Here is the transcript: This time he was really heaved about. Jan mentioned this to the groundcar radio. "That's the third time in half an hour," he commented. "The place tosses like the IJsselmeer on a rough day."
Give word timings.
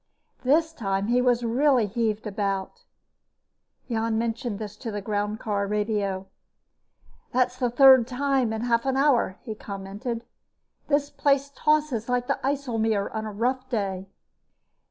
This 0.43 0.73
time 0.73 1.09
he 1.09 1.21
was 1.21 1.43
really 1.43 1.85
heaved 1.85 2.25
about. 2.25 2.85
Jan 3.87 4.17
mentioned 4.17 4.57
this 4.57 4.75
to 4.77 4.89
the 4.89 4.99
groundcar 4.99 5.67
radio. 5.69 6.25
"That's 7.31 7.57
the 7.59 7.69
third 7.69 8.07
time 8.07 8.51
in 8.51 8.61
half 8.61 8.87
an 8.87 8.97
hour," 8.97 9.37
he 9.43 9.53
commented. 9.53 10.23
"The 10.87 11.11
place 11.17 11.51
tosses 11.55 12.09
like 12.09 12.25
the 12.25 12.39
IJsselmeer 12.43 13.13
on 13.13 13.27
a 13.27 13.31
rough 13.31 13.69
day." 13.69 14.07